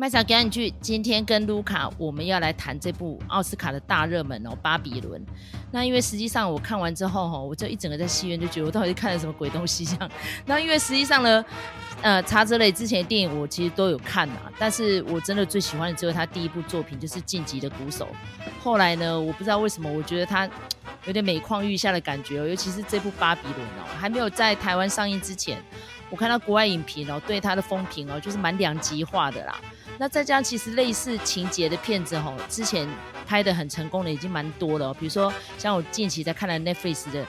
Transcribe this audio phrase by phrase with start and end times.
[0.00, 0.72] 麦嫂，赶紧去！
[0.80, 5.20] 今天跟卢卡，我们要来谈这部奥斯卡的大热门哦，《巴比伦》。
[5.72, 10.08] 那因为实际上我看完之后哈，我就一整个在戏院就觉得我到底看了什么鬼东西这样。
[10.46, 11.44] 那因为实际上呢，
[12.00, 18.06] 呃，查泽雷之前的电影我其实都有看啊，但是我真的最喜欢的只有他第一部作品就是《晋级的鼓手》。
[18.62, 20.48] 后来呢，我不知道为什么，我觉得他
[21.06, 25.60] 有点每况愈下的感觉哦，尤其是这部《巴比伦》哦，还没有在台湾上映之前，
[26.08, 29.60] 我看到国外影评哦，对他的风评哦，就是蛮两极化的啦。
[29.96, 32.88] 那再加上其实类似情节的片子吼，之前
[33.26, 34.92] 拍的很成功的已经蛮多了。
[34.94, 37.26] 比如说像我近期在看的 Netflix 的，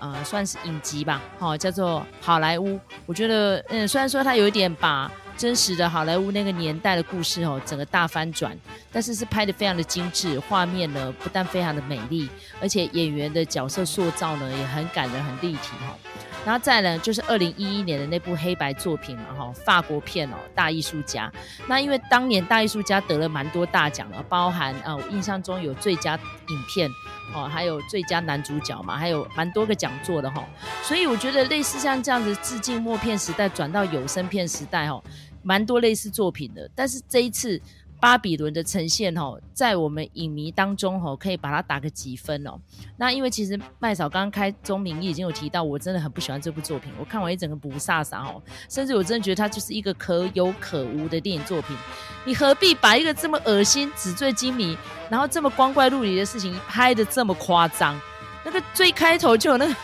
[0.00, 2.76] 呃，算是影集吧，哈，叫做《好莱坞》。
[3.06, 8.56] 我觉得，嗯，虽然说它有一点把真实的好莱坞那个年代的故事哦，整个大翻转，
[8.92, 12.28] 但是是拍得非常的精致，画面呢不但非常的美丽，
[12.60, 15.96] 而且演员的角色塑造呢也很感人、很立体哈。
[16.44, 21.30] 然后再呢，就是二零一一年的那部黑白作品嘛，哈，法国片哦，《大艺术家》。
[21.68, 26.90] 那因为当年《大艺术家》得了蛮多大奖了，包含啊，我印象中有最佳影片
[27.34, 30.44] 哦，还有最佳男主角嘛，还有蛮多个讲座的哈。
[30.82, 35.00] 所以我觉得类似像这样子致敬默片时代转到有声片时代哈，
[35.42, 36.68] 蛮多类似作品的。
[36.74, 37.60] 但是这一次。
[38.02, 42.58] 巴比伦的呈现哦，在我们影迷当中哦，可以把它打个几分哦。
[42.96, 46.90] 那因为其实麦嫂刚刚开宗明义已经有提到，我真的很不喜欢这部作品。
[46.98, 51.76] 我看完一整个不飒飒哦，甚至我真的觉得它就是一个可有可无的电影作品。
[52.24, 54.76] 你何必把一个这么恶心、纸醉金迷，
[55.08, 57.96] 然后这么光怪陆离的事情拍得这么夸张？
[58.44, 59.74] 那个最开头就有那个，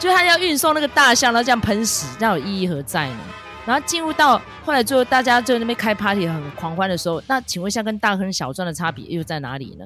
[0.00, 3.18] 就他要运送那个大象，然后这样喷屎，那有意义何在呢？
[3.68, 9.84] 然后进入到后来，最后大家就那边开 party 很狂欢的时候，那请问一下，跟大亨小传的差别又在哪里呢？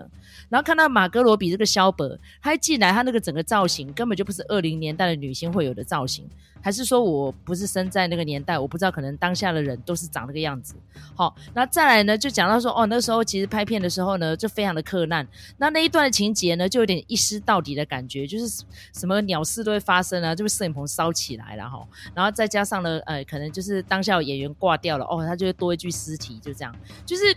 [0.49, 6.25] 然后看到马格罗比这个萧伯，他一进来，他那个整个造型根本就不是二零年代的女星会有的造型。
[6.65, 10.77] 还是说我不是生在那个年代，我不知道，可能当下的人都是长那个样子。
[11.17, 15.27] 好，那再来呢，就讲到说，哦，那时候其实拍片的时候呢，就非常的克难。
[15.57, 18.63] 那那一段的情节呢，就有点一尸到底的感觉，就是
[18.95, 21.85] 什么鸟事都会发生啊，就是摄影棚烧起来了哈。
[22.15, 26.75] 然后再加上呢，呃，可能就是是当下有演员挂掉了，哦，他就会多一具尸体，就这样。
[27.07, 27.35] 就是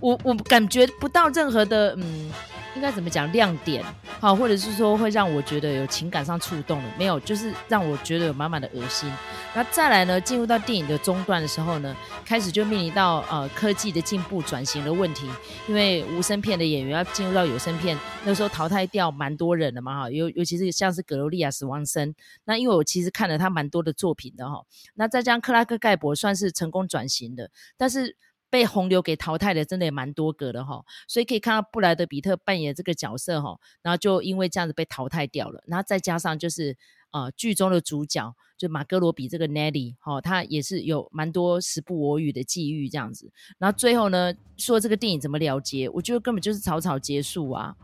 [0.00, 2.30] 我我感觉不到任何的，嗯。
[2.74, 3.84] 应该怎么讲亮点，
[4.18, 9.08] 好，或者是说会让我觉得有情感上触动的，没有，就是让我觉得有满满的恶心。
[9.54, 15.30] 那再来呢，进入到电影的中段的时候呢，开始就面临到呃科技的进步转型的问题，
[15.68, 22.12] 因为无声片的演员要进入到有声片，那时候淘汰掉蛮多人的嘛哈，尤尤其是像是格罗利亚死亡森，
[22.44, 28.16] 那因为我其实看了他蛮多的作品的哈，那再加上克拉克盖博算是成功转型的，但是。
[28.54, 36.76] 被洪流给淘汰的真的也蛮多个的哈，所以可以看到布莱德彼特扮演这个角色哈，然后就因为这样子被淘汰掉了，然后再加上就是
[37.10, 43.28] 呃剧中的主角就马格罗比这个 Nelly 哈，他也是有蛮多时不我与的际遇这样子，
[43.58, 47.74] 然后最后呢说这个电影怎么了结，我觉得根本就是草草结束啊，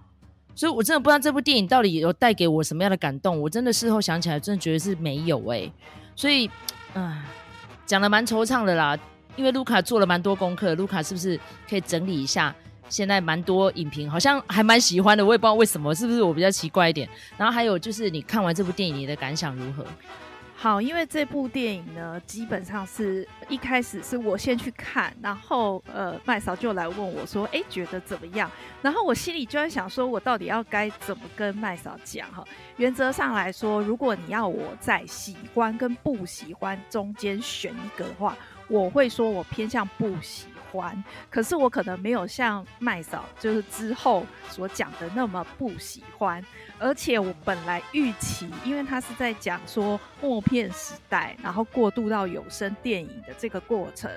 [0.55, 5.69] 所以我真的不知道这部电影到底有带给我什么样的感动，我真的事后想起来真的觉得是没有哎、
[6.15, 6.49] 所以
[6.95, 7.29] 啊
[7.87, 8.97] 讲得蛮惆怅的啦。
[9.37, 12.55] 因为卢卡做了蛮多功课，卢卡是不是可以整理一下？
[12.89, 17.09] 现在蛮多影评好像还蛮喜欢的，我也不知道为什么，是不是我比较奇怪一点？
[17.37, 19.87] 然后还有就是你看完这部电影，你的感想如何？
[20.57, 28.51] 好，因为这部电影呢，基本上是一开始是我先去看，然后呃，麦嫂就来问我说：“哎，觉得怎么样？”
[28.83, 32.45] 然后我心里就在想，说我到底要该怎么跟麦嫂讲哈？
[32.77, 38.37] 原则上来说，如果你要我在喜欢跟不喜欢中间选一个的话，
[38.71, 46.45] 我会说，我偏向不喜欢，可是我可能没有像麦嫂就是之后所讲的那么不喜欢，
[46.79, 54.11] 而且我本来预期，因为他是在讲说默片时代，然后过渡到有声电影的这个过程，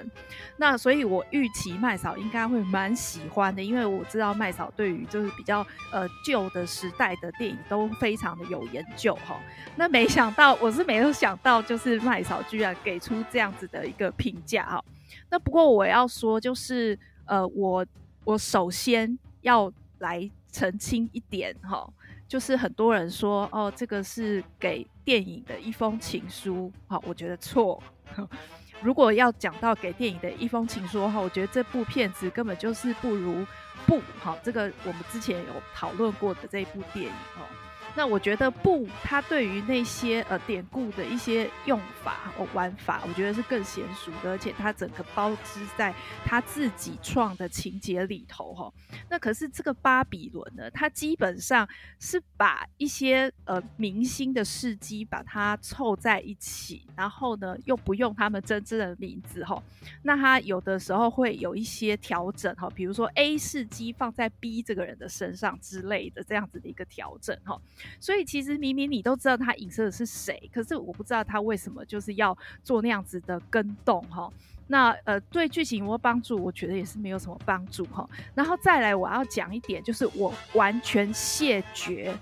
[0.58, 9.40] 那所以我预期麦嫂应该会蛮喜欢的，因为我知道麦嫂对于就是比较呃旧的时代的电影都非常的有研究哈。
[9.76, 14.84] 那没想到，我是没有想到，就是麦嫂居然给出这样子的一个评价哈。
[15.30, 17.86] 那不过我要说，就是呃，我
[18.24, 21.88] 我首先要来澄清一点哈，
[22.28, 27.82] 就是很多人说哦，这个是给电影的一封情书，好，我觉得错。
[28.82, 33.46] 如果要讲到给电影的一封情书的话，我觉得这部片子根本就是不如
[33.88, 34.38] 不好。
[34.44, 37.48] 这个我们之前有讨论过的这一部电影哦。
[37.96, 45.94] 那我觉得不，他对于那些呃典故的一些用法哦玩法，我觉得是更娴熟的，而且他整个包织在
[46.26, 48.74] 他自己创的情节里头哈。
[49.10, 51.68] 那可是这个巴比伦呢，他基本上
[52.00, 59.62] 是把一些呃明星的事迹把它凑在一起，然后呢又不用他们真正的名字哈。
[60.02, 67.62] 那他有的时候会有一些调整哈，比如说 A 事迹放在 B 这个人的身上之类的这样子的一个调整哈。
[68.00, 74.30] 所以其实明明你都知道他影射的是谁，可是我不知道他为什么就是要做那样子的跟动哈。
[74.68, 76.42] 那呃对剧情有没有帮助？
[76.42, 78.08] 我觉得也是没有什么帮助哈。
[78.34, 82.18] 然后再来我要讲一点，就是我完全谢绝，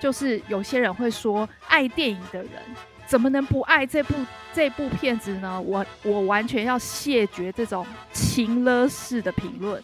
[0.00, 2.50] 就是有些人会说爱电影的人
[3.06, 4.14] 怎么能不爱这部
[4.52, 5.60] 这部片子呢？
[5.60, 9.80] 我我完全要谢绝这种情勒式的评论，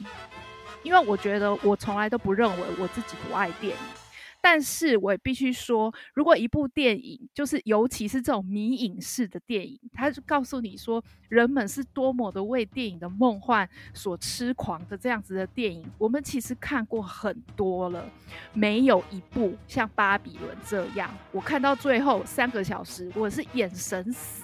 [0.82, 4.01] 因为我觉得我从来都不认为我自己不爱电影。
[4.42, 18.04] 但是我也必须说，如果一部电影，就是尤其是这种迷影式的电影，它就告诉你说人们是多么的为电影的梦幻所痴狂的这样子的电影，我们其实看过很多了，
[18.52, 24.42] 没有一部像《巴比伦》这样，我看到最后三个小时，我是眼神死。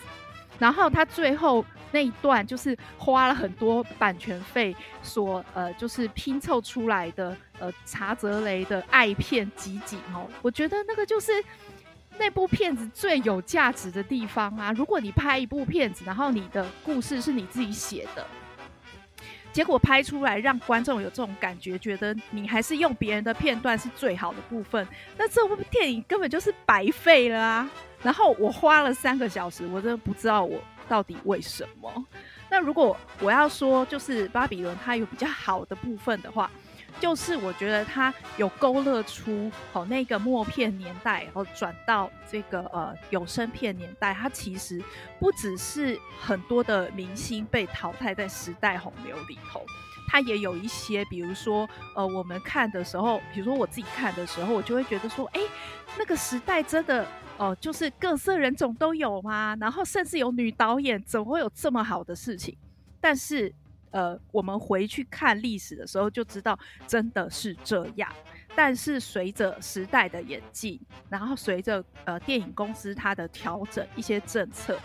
[0.60, 11.32] 然后他最后那一段就是花了很多版权费所呃，就是拼凑出来的呃查泽雷的爱片集锦哦，我觉得那个就是
[12.18, 14.72] 那部片子最有价值的地方啊！
[14.72, 18.26] 如果你拍一部片子，然后你的故事是你自己写的，
[19.52, 27.70] 结果拍出来让观众有这种感觉，觉得你还是用别人的片段是最好的部分，那这部电影根本就是白费了啊！
[28.02, 32.06] 然后我花了三个小时，我真的不知道我到底为什么。
[32.50, 36.50] 那如果我要说，就是巴比伦它有比较好的部分的话，
[37.00, 44.82] 就是我觉得它有勾勒出哦那个默片年代，然后转到这个呃有声片年代，它其实
[45.18, 49.64] 不只是很多的明星被淘汰在时代洪流里头，
[50.08, 55.40] 它也有一些，比如说呃我们看的时候，比如说我自己看的时候，我就会觉得说，哎，
[55.96, 57.06] 那个时代真的。
[57.40, 59.56] 哦，就是各色人种都有吗？
[59.60, 62.58] 然后甚至有女导演，怎么会有这么好的事情？
[63.00, 63.54] 但是，
[63.90, 68.10] 呃，我们回去看历史的时候就知道，真的是这样。
[68.54, 74.78] 但是随着时代的演进，然后随着呃电影公司它的调整一些政策。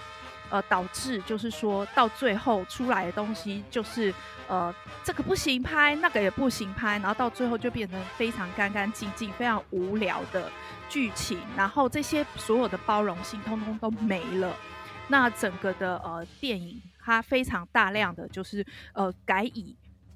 [0.49, 4.13] 呃，导致就是说到最后出来的东西就是，
[4.47, 4.71] 呃，
[5.03, 10.51] 这个不行拍，那个也不行拍，然后到最后就变成非常干干净净、非常无聊的
[10.87, 14.55] 剧情，然后这些所有的包容性通通都没了。
[15.07, 19.75] 那整个的呃电影，它非常大量的就是呃改以。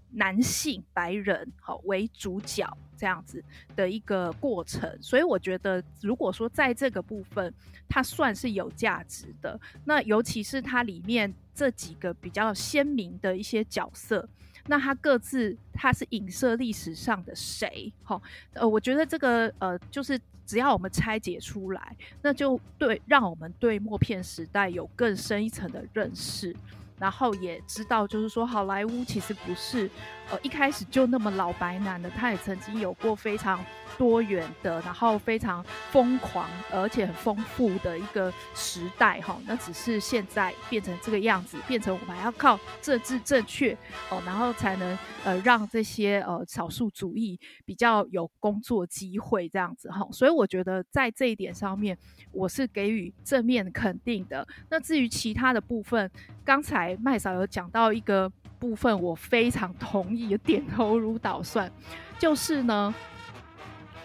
[0.10, 3.44] 男性白人好为主角这样子
[3.76, 7.54] 的一个过程，所以我觉得，如果说在这个部分，
[7.90, 9.60] 它算是有价值的。
[9.84, 14.28] 那尤其是它里面这几个比较鲜明的一些角色，
[14.68, 17.92] 那它各自它是影射历史上的谁？
[18.02, 18.20] 好，
[18.54, 26.56] 呃，我觉得这个呃，就是只要我们拆解出来，那就对，让我们对默片时代有更深一层的认识。
[27.00, 29.90] 然后也知道，就是说，好莱坞其实不是，
[30.30, 33.64] 呃，一开始就那么老白男的，他也曾经有过非常
[33.98, 39.40] 多元的，然后非常疯狂而且很丰富的一个时代，哈。
[39.46, 43.74] 那只是现在变成这个样子，变成我们还要靠政治正确，
[44.10, 50.08] 哦，然后才能呃让这些呃少数族裔比较有工作机会这样子，哈。
[50.12, 51.98] 所以我觉得在这一点上面，
[52.32, 54.48] 我是给予正面肯定的。
[54.70, 56.10] 那至于其他的部分，
[56.48, 61.70] 刚才麦嫂有讲到一个部分，我非常同意，点头如捣蒜，
[62.18, 62.96] 就是呢，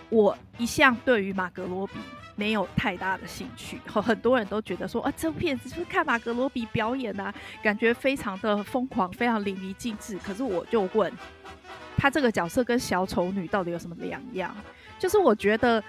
[0.08, 1.92] 我一向对于马格罗比
[2.34, 3.78] 没有太大的兴趣。
[3.86, 10.18] 很多人都觉得说，啊，这部片子就是看马格罗比表演啊，感觉非常的疯狂，非常淋漓尽致。
[10.18, 11.12] 可是我就问，
[11.96, 14.52] 他这个角色跟小丑女到底有什么两样？
[14.98, 15.80] 就是我觉得。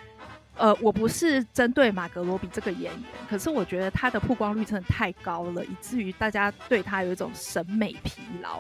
[0.56, 8.60] 呃，我不是针对马格罗比这个演员，可是我觉得他的曝光率真的太高了，以至于大家对他有一种审美疲劳。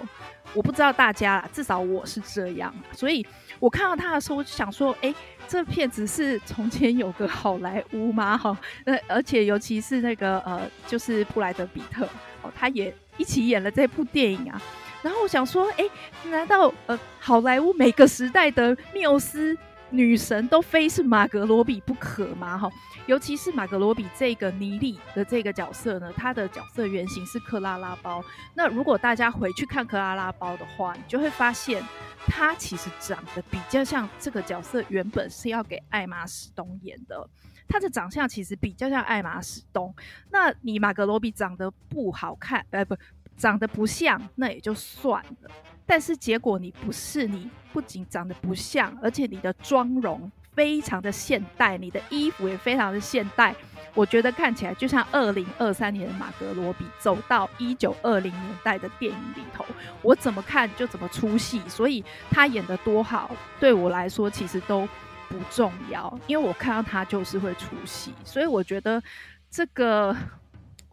[0.54, 2.74] 我不知道大家，至少我是这样。
[2.92, 3.26] 所以
[3.60, 5.14] 我看到他的时候，我就想说，哎，
[5.48, 8.38] 这片子是从前有个好莱坞吗？
[8.38, 12.08] 哈，那而且尤其是那个呃，就是布莱德彼特
[12.42, 14.62] 哦，他也一起演了这部电影啊。
[15.04, 15.86] 然后我想说，哎，
[16.30, 19.56] 难道呃，好莱坞每个时代的缪斯？
[19.94, 22.58] 女神都非是马格罗比不可吗？
[22.58, 22.68] 哈，
[23.06, 28.24] 尤其是马格罗比这个妮莉的这个角色呢，她的角色原型是克拉拉包。
[28.56, 31.84] 那如果大家回去看克拉拉包的话，你就会发现
[32.26, 37.30] 她其实长得比较像这个角色原本是要给艾玛史东演的。
[37.68, 39.94] 她的长相其实比较像艾玛史东。
[40.32, 42.98] 那你马格罗比长得不好看，呃不。
[43.36, 45.50] 长得不像，那也就算了。
[45.86, 53.56] 但是结果你不是，你不仅长得不像，而且你的妆容非常的现代，你的衣服也非常的现代。
[53.94, 59.63] 我觉得看起来就像二零二三年的马格罗比走到一九二零年代的电影里头，
[60.02, 61.62] 我怎么看就怎么出戏。
[61.68, 64.88] 所以他演得多好，对我来说其实都
[65.30, 68.13] 不重要，因为我看到他就是会出戏。
[68.24, 69.02] 所以我觉得
[69.50, 70.16] 这个。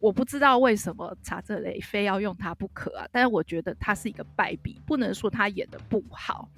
[0.01, 6.49] 我不知道为什么查泽雷非要用他不可啊，但是我觉得他是一个败笔，不能说他演的不好。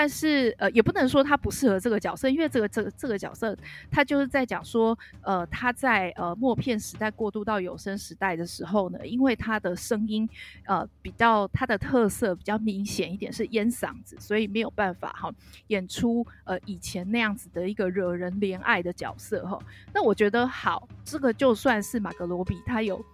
[0.00, 3.56] 但是，呃，也不能说他不适合这个角色，因为这个这个这个角色，
[3.90, 10.28] 他就是在讲说，呃，他在呃默片时代过渡到有声时代的时候呢，因为他的声音，
[10.66, 15.34] 呃，比较他的特色比较明显一点是烟嗓子，所以没有办法哈
[15.66, 19.58] 演出呃以前那样子的一个惹人怜爱的角色哈。
[19.92, 23.04] 那我觉得好，这个就算是马格罗比，他有。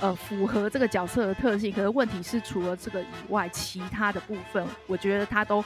[0.00, 5.64] 呃，符合这个角色的特性，可是问题是，除了这个以外，其他的部分，我觉得他都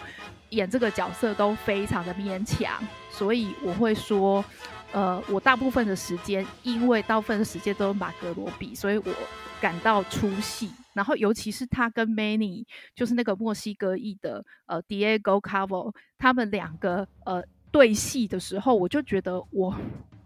[0.51, 2.79] 演这个角色都非常的勉强，
[3.11, 4.45] 所以我会说，
[4.93, 9.05] 呃，我大部分的时间，因为大部分的时间都是马格罗比，所以我
[9.59, 10.71] 感到出戏。
[10.93, 19.75] 然后，尤其是他跟 Many，就是那个墨西哥裔的呃 Diego Calvo，他们两个呃对戏的时候，我就觉得我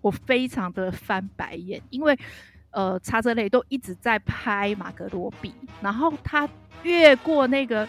[0.01, 2.19] 我非常的翻白眼，因为。
[2.71, 6.49] 呃，查泽雷都一直在拍玛格罗比，然后他
[6.83, 7.89] 越过那个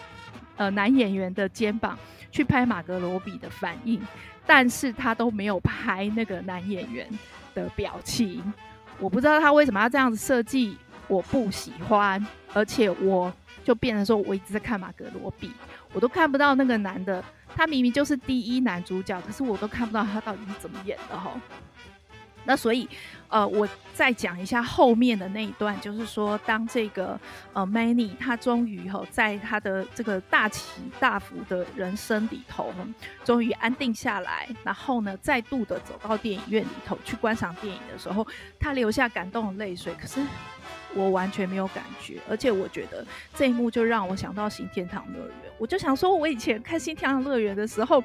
[0.56, 1.98] 呃男演员的肩膀
[2.30, 4.00] 去拍马格罗比的反应，
[4.46, 7.08] 但是他都没有拍那个男演员
[7.54, 8.52] 的表情。
[8.98, 10.76] 我不知道他为什么要这样子设计，
[11.08, 13.32] 我不喜欢，而且我
[13.64, 15.50] 就变成说我一直在看马格罗比，
[15.92, 17.24] 我都看不到那个男的，
[17.54, 21.30] 他明明就是第一男主角，可是我都看不到他到底是怎么演的齁。
[22.44, 22.88] 那所以，
[23.28, 27.18] 呃，我再讲一下后面的那一段，就是说，当这个
[27.52, 32.72] 呃 Manny 他终于哈、哦，在他的这个大起大伏的人生里头，
[33.24, 38.26] 终于安定下来，然后呢，再度的走到电影院里头去观赏电影的时候，
[38.58, 39.94] 他流下感动的泪水。
[40.00, 40.20] 可是
[40.94, 45.36] 我完全没有感觉，而且我觉得这一幕就让我想到新天堂乐园。
[45.58, 48.02] 我就想说，我以前看新天堂乐园的时候。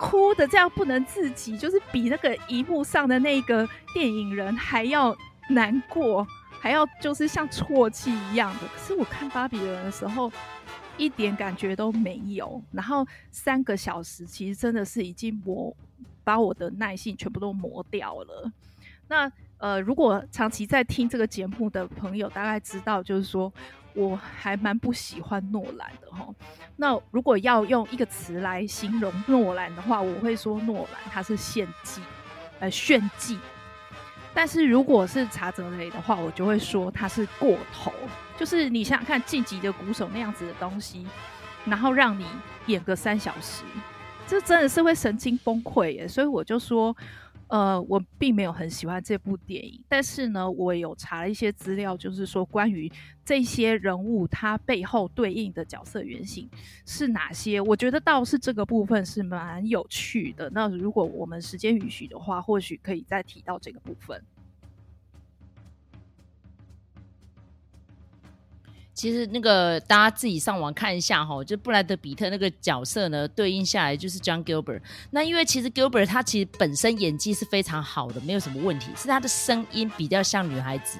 [0.00, 5.14] 哭的这样不能自己，就是比那个荧幕上的那个电影人还要
[5.50, 8.60] 难过，还要就是像啜泣一样的。
[8.68, 10.32] 可是我看芭比人的时候，
[10.96, 12.62] 一点感觉都没有。
[12.72, 15.76] 然后三个小时其实真的是已经磨
[16.24, 18.50] 把我的耐性全部都磨掉了。
[19.06, 23.52] 那呃，如果长期在听这个节目的朋友，大概知道就是说。
[23.94, 26.26] 我还蛮不喜欢诺兰的哈。
[26.76, 32.00] 那如果要用一个词来形容诺兰的话，我会说诺兰他是献祭，
[32.60, 33.38] 呃炫技。
[34.32, 37.92] 但是如果是查泽雷的话，我就会说他是过头。
[38.38, 41.06] 就是你想想看，晋级的鼓手那样子的东西，
[41.64, 42.24] 然后让你
[42.66, 43.64] 演个三小时，
[44.26, 46.08] 这真的是会神经崩溃耶。
[46.08, 46.96] 所以我就说。
[47.50, 52.90] 呃，我并没有很喜欢这部电影，但是呢，我有查了一些资料，就是说关于
[53.24, 56.48] 这些人物他背后对应的角色原型
[56.86, 60.48] 是哪些，我觉得倒是这个部分是蛮有趣的。
[60.50, 64.22] 那如果我们时间允许的话，或许可以再提到这个部分。
[69.00, 74.82] 其实那个大家自己上网看一下哈，就布莱德比特那个角色呢，对应下来就是 John Gilbert。
[75.10, 80.98] 那因为其实 Gilbert 他其实本身演技是非常好的，没有什么问题，是他的声音比较像女孩子。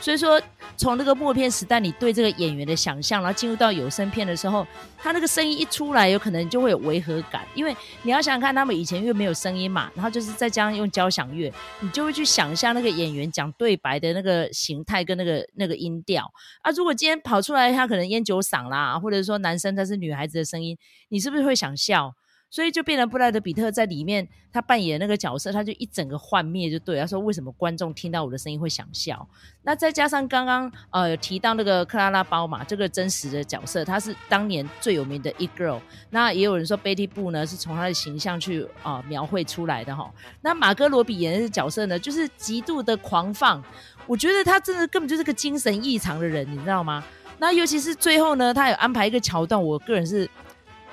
[0.00, 0.40] 所以说，
[0.78, 4.66] 从那个默片时代，你对这个演员的想象，然后进入到有声片的时候，
[4.96, 16.70] 他那个声音一出来，有可能就会有违和感，因为你要想想看，他们以前因为没有声音嘛，然后就是再加上用交响乐，你就会去想象那个演员讲对白的那个形态跟那个那个音调啊。
[16.70, 20.78] 如果今天跑出来，他可能烟酒嗓啦，或者说男生他是女孩子的声音，
[21.10, 22.14] 你是不是会想笑？
[22.50, 29.24] 所以就变成布莱德彼特在里面，他扮演那个角色，他就一整个幻灭，就对他说：“为什么观众听到我的声音会想笑？”
[29.62, 35.80] 那再加上刚刚呃有提到那个克拉拉包嘛，这个真实的角色，他是当年最有名的 It Girl。
[36.10, 40.12] 那也有人说 Betty Boo 呢是从他的形象去啊、呃、描绘出来的哈。
[40.40, 43.62] 那马格罗比演的角色呢，就是极度的狂放，
[44.08, 47.04] 我觉得他真的根本就是个精神异常的人，你知道吗？
[47.38, 50.28] 那尤其是最后呢，他有安排一个桥段，我个人是。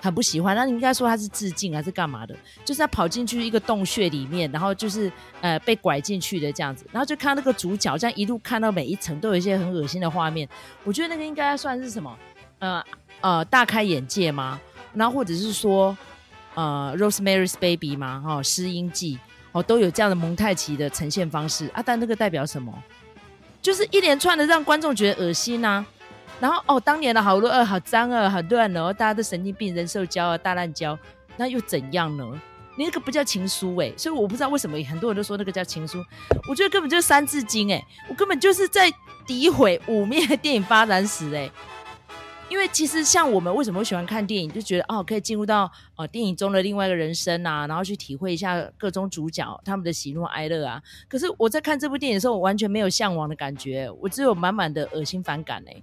[0.01, 0.55] 很不喜欢。
[0.55, 2.35] 那你应该说他是致敬还是干嘛的？
[2.63, 5.11] 就是他跑进去一个洞穴里面，然后就是
[5.41, 10.47] 呃被拐进去的这样子，然后就看那个主角这样一路看到每一层都有一些很恶心的画面。
[10.83, 12.17] 我觉得那个应该算是什么？
[12.59, 12.83] 呃
[13.21, 14.59] 呃，大开眼界吗？
[14.93, 15.95] 然后或者是说
[16.55, 18.21] 呃，Rosemary's Baby 吗？
[18.25, 19.19] 哈、哦，失音记
[19.51, 21.83] 哦，都有这样的蒙太奇的呈现方式啊。
[21.85, 22.73] 但那个代表什么？
[23.61, 25.85] 就是一连串的让观众觉得恶心呐、
[26.39, 30.97] 然后哦，当年的好乱、好脏啊、好乱哦，大家都神经病、人兽交啊、大烂交，
[31.35, 32.23] 那又怎样呢？
[32.77, 35.97] 你那个不叫情书哎、所以我不知道为什么很多人都说那个叫情书，
[36.47, 38.87] 我觉得根本就是三字经哎、我根本就是在
[39.25, 41.49] 诋毁、污蔑电影发展史哎、
[42.49, 50.79] 因为其实像我们为什么会喜欢看电影，就觉得哦可以进入到哦电影中的另外一个人生啊，然后去体会一下各种主角他们的喜怒哀乐啊。
[51.09, 55.81] 可是我在看这部电影的时候，我完全没有向往的感觉，我只有满满的恶心反感哎、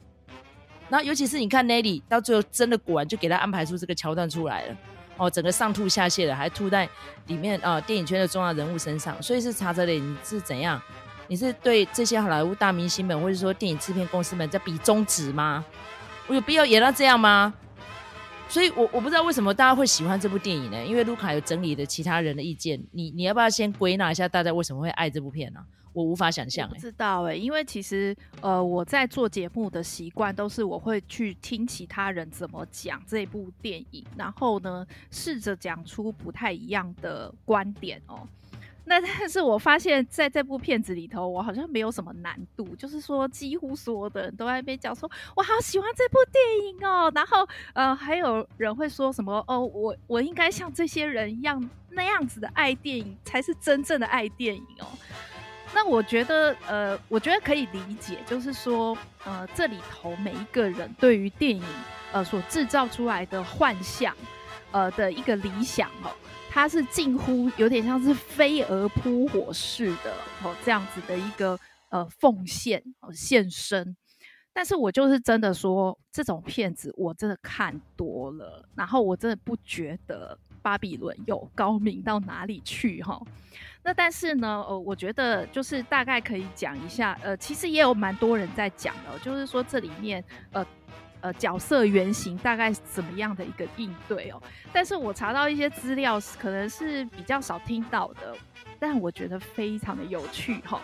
[0.89, 4.77] 然后，尤其是你看 Nelly 到最后真的果然就给他安排出这个桥段出来了，
[5.17, 6.89] 哦，整个上吐下泻的，还吐在
[7.27, 9.21] 里面啊、呃，电影圈的重要人物身上。
[9.23, 10.81] 所以是查泽雷，你是怎样？
[11.27, 15.65] 你是对这些好莱坞大明星们，或者说电影制片公司们在比中指吗？
[16.27, 17.55] 我有必要演到这样吗？
[18.47, 20.85] 所以我我不知道为什么大家会喜欢这部电影呢？
[20.85, 25.61] 因为卢卡有整理的其他人的意见，你你要不要先归纳一下大家为什么会爱这部片呢、
[25.95, 38.29] 我无法想象、知道哎、欸，因为其实呃，我在做节目的习惯都是我会去听其他人怎么讲这部电影，然后呢，试着讲出不太一样的观点哦。
[38.87, 47.11] 那但是我发现在这部片子里头，我好像没有什么难度，就是说几乎所有的人都在那边讲说，我好喜欢这部电影哦。
[47.15, 54.87] 然后呃，还有人会说什么哦，我我应该像这些人一样那样子的爱电影，才是真正的爱电影哦。
[55.75, 61.63] 那我觉得，呃，我觉得可以理解，就是说，呃，这里头每一个人对于电影，
[62.13, 64.17] 呃，所制造出来的幻象，
[64.71, 66.15] 呃的一个理想哦，
[66.49, 70.15] 它是近乎有点像是飞蛾扑火似的
[70.45, 73.97] 哦，这样子的一个呃奉献哦献身。
[74.53, 83.21] 但是我就是真的说，这种片子我真的看多了，然后我真的不觉得巴比伦有高明到哪里去哈。
[83.87, 90.67] 那但是呢，呃，我觉得就是大概可以讲一下，呃，其实也有蛮多人在讲的，就是说这里面，呃，
[91.21, 94.43] 呃，角色原型大概怎么样的一个应对哦。
[94.73, 98.35] 但是我查到一些资料，可能是比较少听到的，
[98.79, 100.81] 但我觉得非常的有趣哈。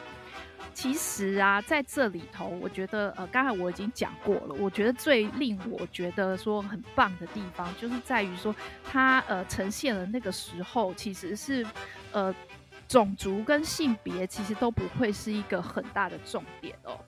[0.74, 8.54] 其实啊，在这里头，我觉得，呃，刚才我已经讲过了，我觉得最令我觉得说很棒的地方，就是在于说
[8.84, 11.66] 它，呃，呈现了那个时候其实是，
[12.12, 12.34] 呃。
[12.90, 16.98] 种族跟性别其实都不会是一个很大的重点哦。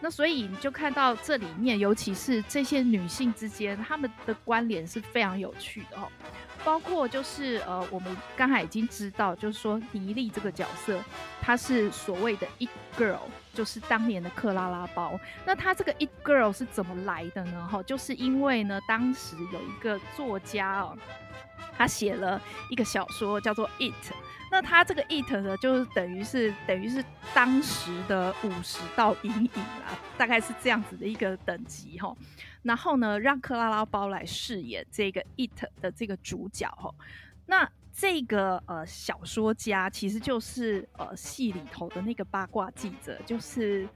[0.00, 6.08] 那所以你就看到这里面，尤其是这些女性之间，她们的关联是非常有趣的哦。
[6.64, 11.00] 包括就是呃，我们刚才已经知道，就是说妮莉这个角色，
[11.40, 13.20] 她是所谓的 It Girl，
[13.54, 15.18] 就是当年的克拉拉包。
[15.44, 17.68] 那她这个 It Girl 是怎么来的呢？
[17.70, 20.96] 哈，就是因为呢，当时有一个作家哦，
[21.76, 23.94] 他写了一个小说叫做 It。
[24.50, 29.50] 那他这个 it 呢，就是等于是等于是当时的五十道阴影
[29.80, 32.14] 啦，大概是这样子的一个等级哈。
[32.62, 36.92] 然后呢，让克拉拉包来饰演这个 it 的这个主角哈。
[37.46, 43.88] 那这个呃小说家其实就是呃戏里头的那个八卦记者，就是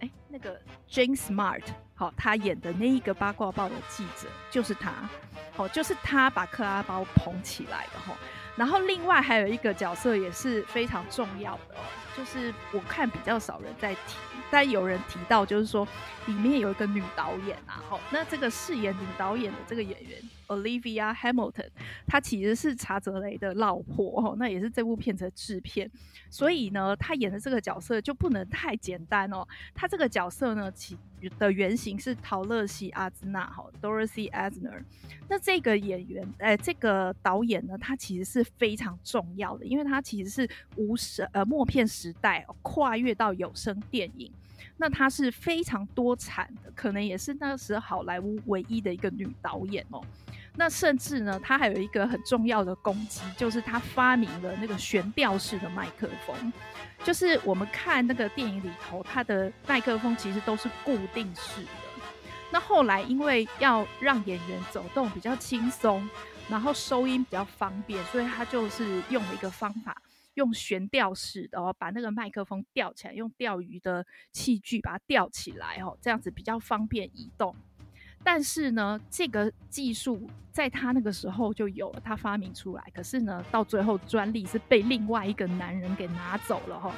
[0.00, 0.60] 哎那个
[0.90, 1.62] Jane Smart
[1.94, 5.08] 好，他演的那一个八卦报的记者就是他，
[5.52, 8.16] 好，就是他把克拉包捧起来的哈。
[8.56, 11.80] 然后另外还有一个角色也是非常重要的哦，
[12.16, 14.16] 就是我看比较少人在提，
[14.50, 15.86] 但有人提到，就是说
[16.26, 21.68] 里面有一个女导演啊，好，那这个饰演女导演的这个演员 Olivia Hamilton，
[22.06, 25.90] 她其实是查泽雷的老婆哦，那也是这部片子的制片，
[26.30, 30.96] 所以呢，她演的这个角色就不能太简单哦，她这个角色呢，其
[31.38, 34.82] 的原型是陶乐西阿兹纳哈 Dorothy Asner。
[35.28, 44.30] 那这个演员，呃，这个导演呢，他其实是非常重要的，因为他其实是无声呃默片时代跨越到有声电影，
[44.76, 50.00] 那他是非常多产的，可能也是那时好莱坞唯一的一个女导演哦。
[50.58, 56.52] 那甚至呢，他还有一个很重要的功绩，就是他发明了那个悬吊式的麦克风，
[57.04, 61.68] 就是我们看那个电影里头，他的麦克风其实都是固定式的。
[62.50, 66.08] 那后来因为要让演员走动比较轻松，
[66.48, 70.00] 然后收音比较方便，所以他就是用了一个方法，
[70.34, 77.54] 用悬吊式的哦，把那个麦克风吊起来，用钓鱼的器具把它吊起来哦，这样子比较方便移动。
[78.26, 82.82] 但是呢，这个技术在他那个时候就有了，他发明出来。
[82.92, 86.92] 可是呢，到最后专利是被另外一个男人给拿走了哈。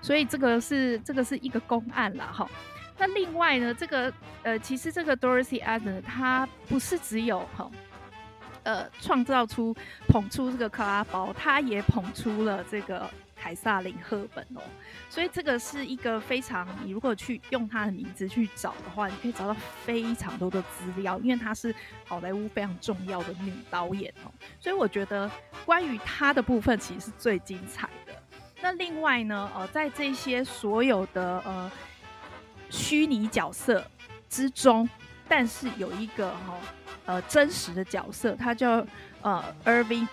[0.00, 2.48] 所以这个是这个是一个公案了哈。
[2.96, 4.10] 那另外呢，这个
[4.42, 7.70] 呃，其实这个 Dorothy Adler 他不是只有哈。
[8.62, 9.76] 呃，创造出
[10.08, 13.06] 捧出这个克拉包，他也捧出了这个
[13.40, 14.60] 凯萨琳·赫本哦，
[15.08, 21.74] 所以这个是一个非常，你如果去用他的名字去找的话，你可以找到非常多的资料，因为她是
[22.04, 25.30] 好莱坞非常重要的女导演哦，所以我觉得
[25.64, 28.12] 关于她的部分其实是最精彩的。
[28.60, 31.72] 那另外呢，呃，在这些所有的呃
[32.68, 33.82] 虚拟角色
[34.28, 34.86] 之中，
[35.26, 36.54] 但是有一个哈。
[36.54, 36.60] 哦
[37.06, 38.86] 呃，真实的角色，他叫
[39.22, 40.06] 呃 Irving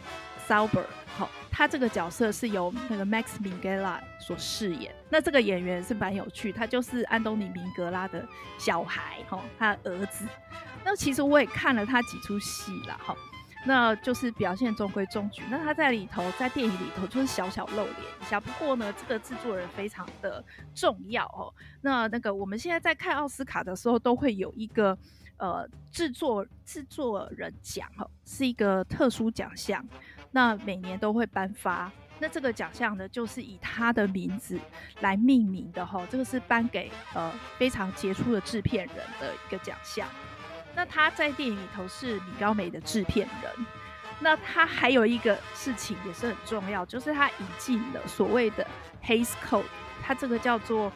[0.48, 4.94] Thalberg，好，他这个角色是由那个 Max Minghella 所饰演。
[5.10, 10.26] 那这个演员是蛮有趣，他就是安东尼明格拉的小孩，哈，他的儿子。
[10.84, 13.16] 那其实我也看了他几出戏了，哈，
[13.66, 15.42] 那就是表现中规中矩。
[15.50, 18.40] 那他在里头，在电影里头就是小小露脸一下。
[18.40, 20.44] 不过呢，这个制作人非常的
[20.76, 21.54] 重要哦。
[21.82, 24.98] 那那个我们现在在看奥斯卡的时候，都会有一个。
[25.40, 29.88] 呃，制作制作人奖哈是一个特殊奖项，
[30.32, 31.92] 那每年都会颁发。
[32.20, 34.60] 那这个奖项呢，就是以他的名字
[35.02, 36.06] 来命名的哈。
[36.10, 40.08] 这个是颁给呃非常杰出的制片人的一个奖项。
[40.76, 43.66] 那他在电影里头是米高梅的制片人。
[44.20, 48.66] 那他还有一个事情也是很重要，就是他引进了所谓的
[49.04, 49.64] Hays Code，
[50.02, 50.92] 他这个叫做。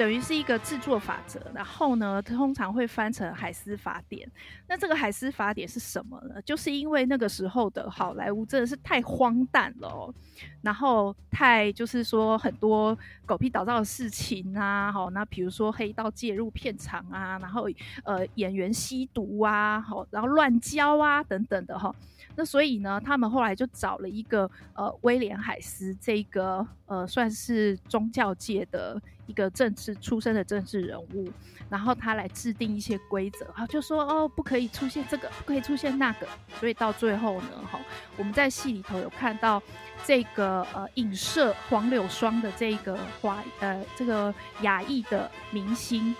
[0.00, 4.26] 等于是一个制作法则，然后呢，通常会翻成海斯法典。
[4.66, 6.40] 那这个海斯法典是什么呢？
[6.40, 10.14] 就是因为那个时候的好莱坞真的是太荒诞了哦，
[10.62, 17.68] 然后太就是说很多狗屁倒灶的事情啊，好，那比如说黑道介入片场啊，然后
[18.04, 21.94] 呃演员吸毒啊，好，然后乱交啊等等的哈。
[22.36, 28.98] 那所以呢，他们后来就找了一个呃威廉海斯这个呃算是宗教界的
[29.30, 31.30] 一个政治出身的政治人物，
[31.68, 36.26] 然后他来制定一些规则，哈，就说哦不可以出现这个，不可以出现那个，
[36.58, 37.78] 所以到最后呢，哈，
[38.16, 39.62] 我们在戏里头有看到
[40.04, 46.14] 这个呃影射黄柳霜的这个华呃这个亚裔的明星，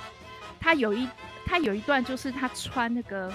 [0.61, 1.09] 他有一
[1.45, 3.33] 他有一段就是他穿那个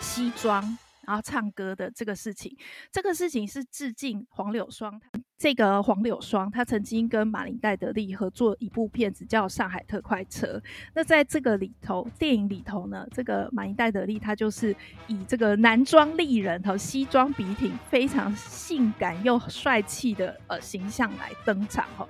[0.00, 0.76] 西装。
[1.06, 2.56] 然后唱歌的这个事情，
[2.92, 5.00] 这个事情是致敬黄柳霜。
[5.38, 10.58] 这个黄柳霜，他曾经跟马林戴德利合作一部片子叫《上海特快车》。
[10.94, 22.06] 那在这个里头，电影里头呢，这个马林戴德利他就是以这个男装丽人和西装笔挺、非常性感又帅气的呃形象来登场哈。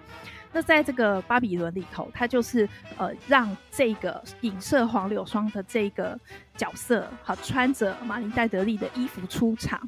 [0.53, 6.19] 那在这个巴比伦里头，他就是呃让这个影射黄柳霜的这个
[6.57, 9.81] 角色，好穿着马林戴德利的衣服出场。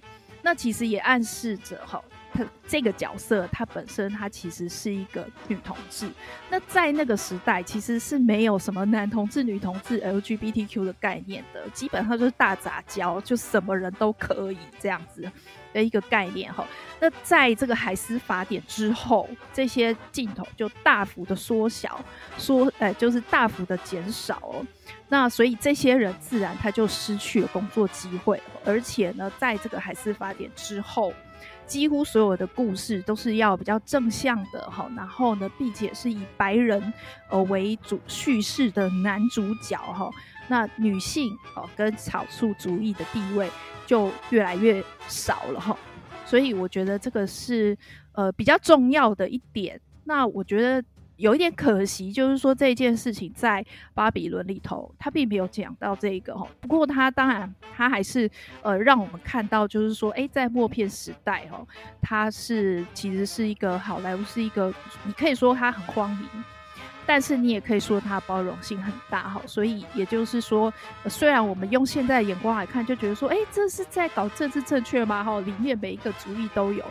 [0.44, 6.10] 那其实也暗示着哈，他这个角色他本身他其实是一个女同志。
[6.50, 15.30] 那在那个时代，其实是没有什么男同志、女同志、LGBTQ 的概念的，基本上就是大杂交，就什么人都可以这样子。
[15.72, 16.66] 的一个概念哈，
[17.00, 22.02] 那在这个海思法典之后，这些镜头就大幅的缩小，
[22.38, 24.66] 缩呃就是大幅的减少哦。
[25.12, 31.12] 那所以这些人自然他就失去了工作机会，而且呢，在这个海事法典之后，
[31.66, 36.90] 几乎所有的故事都是要比较正向的哈，然后呢，并且是以白人
[37.28, 40.08] 呃为主叙事的男主角哈，
[40.48, 43.50] 那女性哦跟少数族裔的地位。
[43.84, 45.76] 就越来越少了哈，
[46.24, 47.76] 所以我觉得这个是
[48.12, 49.78] 呃比较重要的一点。
[50.04, 50.82] 那我觉得
[51.22, 56.44] 有一点可惜，就是说这件事情在巴比伦里头，他并没有讲到这个哈。
[56.60, 58.28] 不过他当然他还是
[58.60, 61.64] 呃让我们看到，就是说诶，在默片时代哦，
[62.00, 66.44] 他是其实是一个好莱坞是一个，你可以说他很荒淫。
[67.04, 70.72] 但是你也可以说它包容性很大哈，所以也就是说，
[71.06, 75.24] 虽然我们用现在的眼光来看，就觉得说，哎，这是在搞政治正确吗？
[75.24, 76.84] 哈，里面每一个族裔都有，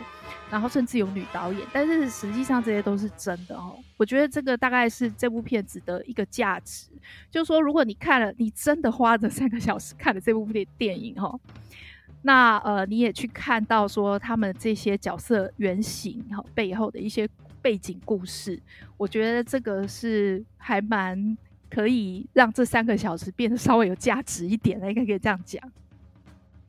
[0.50, 3.74] 然后甚至有女导演，但是实际上这些都是真的哈。
[3.96, 6.88] 我觉得这个大概是这部片子的一个价值，
[7.30, 11.34] 就是说，如果你看了，你真的花了三个小时看了这部电电影哈，
[12.20, 17.26] 那呃，你也去看到说他们这些角色原型哈背后的一些。
[17.62, 18.60] 背景故事，
[18.96, 21.38] 我觉得这个是还蛮
[21.70, 25.62] 可以让这三个小时变得稍微有价值一点的，应该可以这样讲。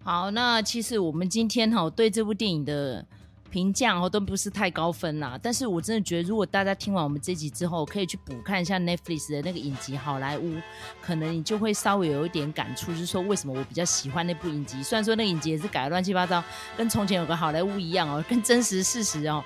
[0.04, 3.06] 好，那其实我们今天哈对这部电影的
[3.50, 5.40] 评价哦都不是太高分啦。
[5.42, 10.56] 但是我真的觉得，如果大家听完我们这集之后，可以去补看一下 Netflix 的那个影集《好莱坞》，
[11.02, 14.84] 可能你就会稍微有一点感触，就是说为什么我比较喜欢那部影集。
[14.84, 16.44] 虽然说那个影集也是改的乱七八糟，
[16.76, 19.42] 跟从前有个好莱坞一样哦，跟真实事实哦。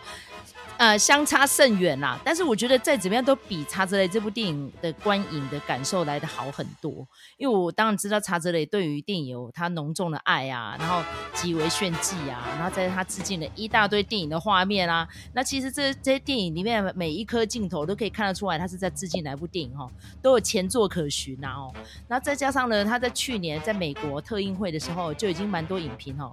[0.77, 7.07] 呃，相差甚远啦，但是我觉得再怎么样都比《查泽雷》这部电影的观影的感受来得好很多。
[7.37, 11.01] 因为我当然知道查泽雷对于电影有他浓重的爱啊，然后
[11.33, 15.07] 极为炫技啊，然后在他致敬了一大堆电影的画面啊。
[15.33, 19.89] 那其实这这些电影里面每一颗镜头都可以看得出来，他是在致敬哪部电影哈，
[20.21, 21.73] 都有前作可循啊哦。
[22.07, 26.31] 那再加上呢，他在去年在美国特映会的时候就已经蛮多影评哦，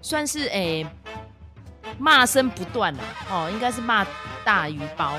[0.00, 0.86] 算是诶。
[1.98, 4.06] 骂声不断了哦，应该是骂
[4.44, 5.18] 大于褒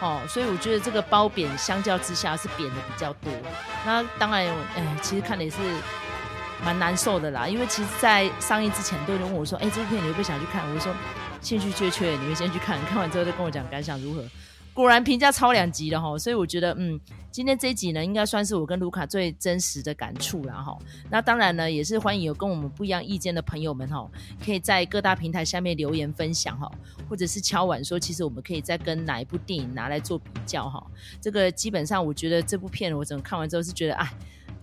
[0.00, 3.32] 哦，所以我觉得这个褒贬相较之下是贬的比较多。
[3.84, 5.56] 那当然，哎，其实看的也是
[6.64, 10.92] 蛮难受的啦，因为其实，在上映之前，都有人问我说：“哎，这部片你会不会想去看？”我说
[11.40, 14.22] ：“兴趣缺缺，你们先去看看完之后再跟我讲感想如何。”
[14.76, 20.76] 果然评价超两级的哈，所以我觉得嗯，今天这一集呢，应该算是我跟卢卡最真实的感触了哈。
[21.10, 24.06] 那当然呢，也是欢迎有跟我们不一样意见的朋友们哈，
[24.44, 26.70] 可以在各大平台下面留言分享哈，
[27.08, 30.86] 或者是敲碗说，其实我们可以再跟哪一部电影拿来做比较哈。
[31.22, 34.06] 这个基本上我觉得这部片我整个看完之后是觉得哎，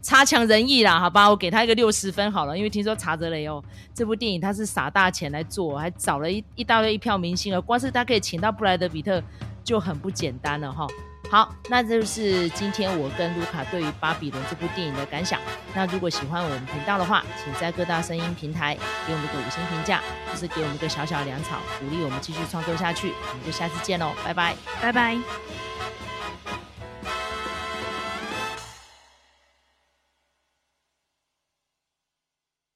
[0.03, 3.63] 差强人意啦，好吧，我给他一个六十分好了，因为听说查德雷哦，
[3.95, 9.19] 这部电影他是撒大钱来做，还找了一一大堆一票明星啊，光是他可以请到布莱德彼特。
[9.63, 10.87] 就很不简单了哈。
[11.31, 15.39] 好，那这就是今天我跟卢卡对于《巴比伦》这部电影的感想。
[15.73, 19.99] 那如果喜欢我们频道的话，请在各大声音平台给我们个五星评价，
[20.31, 23.07] 就是给我们个小小粮草，鼓励我们继续创作下去。
[23.31, 25.17] 我们就下次见喽，拜拜，拜拜。